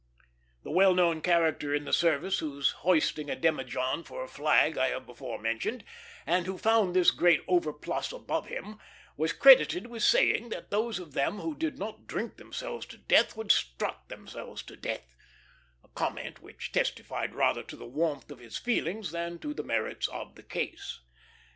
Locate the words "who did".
11.41-11.77